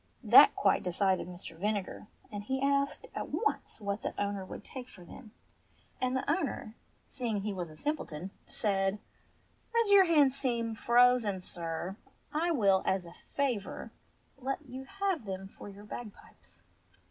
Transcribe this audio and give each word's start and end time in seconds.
That 0.23 0.55
quite 0.55 0.81
decided 0.81 1.27
Mr. 1.27 1.55
Vinegar, 1.55 2.07
and 2.31 2.41
he 2.43 2.59
asked 2.59 3.05
at 3.13 3.29
once 3.29 3.79
what 3.79 4.01
the 4.01 4.19
owner 4.19 4.43
would 4.43 4.63
take 4.63 4.89
for 4.89 5.05
them; 5.05 5.31
and 6.01 6.15
the 6.17 6.27
owner, 6.27 6.75
seeing 7.05 7.35
200 7.43 7.45
ENGLISH 7.45 7.45
FAIRY 7.45 7.45
TALES 7.45 7.45
he 7.45 7.53
was 7.53 7.69
a 7.69 7.79
simpleton, 7.83 8.31
said, 8.47 8.99
As 9.79 9.91
your 9.91 10.05
hands 10.05 10.35
seem 10.35 10.73
frozen, 10.73 11.39
sir, 11.39 11.97
I 12.33 12.49
will, 12.49 12.81
as 12.83 13.05
a 13.05 13.13
favour, 13.13 13.91
let 14.39 14.65
you 14.67 14.85
have 14.85 15.25
them 15.25 15.45
for 15.47 15.69
your 15.69 15.83
bagpipes." 15.85 16.61